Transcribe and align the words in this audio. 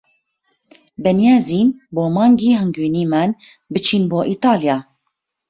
بەنیازین 1.03 1.67
بۆ 1.95 2.03
مانگی 2.15 2.57
هەنگوینیمان 2.59 3.29
بچین 3.73 4.03
بۆ 4.11 4.19
ئیتالیا. 4.29 4.77